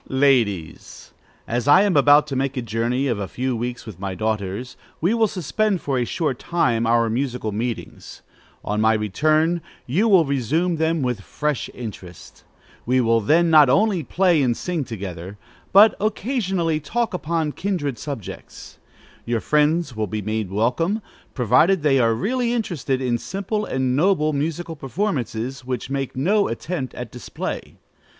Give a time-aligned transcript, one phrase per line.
[0.09, 1.11] _Ladies,
[1.47, 4.75] As I am about to make a journey of a few weeks with my daughters,
[4.99, 8.23] we will suspend for a short time our musical meetings.
[8.65, 12.43] On my return, you will resume them with fresh interest.
[12.83, 15.37] We will then not only play and sing together,
[15.71, 18.79] but occasionally talk upon kindred subjects.
[19.23, 21.03] Your friends will be made welcome,
[21.35, 26.95] provided they are really interested in simple and noble musical performances, which make no attempt
[26.95, 27.75] at display.